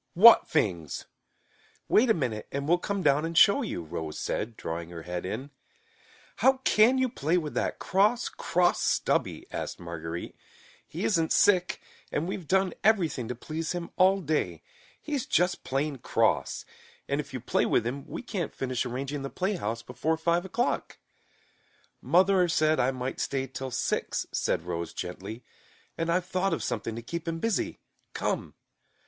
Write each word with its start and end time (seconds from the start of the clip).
"What 0.15 0.47
fings?" 0.47 1.05
"Wait 1.87 2.09
a 2.09 2.15
minute 2.15 2.47
and 2.51 2.67
we'll 2.67 2.79
come 2.79 3.03
down 3.03 3.23
and 3.23 3.37
show 3.37 3.61
you," 3.61 3.83
Rose 3.83 4.17
said, 4.17 4.57
drawing 4.57 4.89
her 4.89 5.03
head 5.03 5.27
in. 5.27 5.51
"How 6.37 6.53
can 6.63 6.97
you 6.97 7.07
play 7.07 7.37
with 7.37 7.53
that 7.53 7.77
cross, 7.77 8.27
cross 8.27 8.81
Stubby?" 8.81 9.45
asked 9.51 9.79
Marguerite. 9.79 10.35
"He 10.87 11.03
isn't 11.03 11.31
sick, 11.31 11.79
and 12.11 12.27
we've 12.27 12.47
done 12.47 12.73
everything 12.83 13.27
to 13.27 13.35
please 13.35 13.73
him 13.73 13.91
all 13.95 14.21
day. 14.21 14.63
He's 14.99 15.27
just 15.27 15.63
plain 15.63 15.99
cross. 15.99 16.65
And 17.07 17.19
if 17.21 17.31
you 17.31 17.39
play 17.39 17.67
with 17.67 17.85
him 17.85 18.07
we 18.07 18.23
can't 18.23 18.55
finish 18.55 18.87
arranging 18.87 19.21
the 19.21 19.29
playhouse 19.29 19.83
before 19.83 20.17
five 20.17 20.45
o'clock." 20.45 20.97
[Illustration: 22.03 22.11
Copyright 22.11 22.11
by 22.11 22.19
Underwood 22.19 22.51
& 22.51 22.51
Underwood, 22.51 22.79
N.Y.] 22.79 22.89
"Mother 22.89 22.89
said 22.89 22.89
I 22.89 22.91
might 22.91 23.19
stay 23.19 23.45
till 23.45 23.69
six," 23.69 24.25
said 24.31 24.63
Rose 24.63 24.93
gently, 24.93 25.43
"and 25.95 26.09
I've 26.11 26.25
thought 26.25 26.55
of 26.55 26.63
something 26.63 26.95
to 26.95 27.03
keep 27.03 27.27
him 27.27 27.37
busy. 27.37 27.77
Come!" 28.13 28.55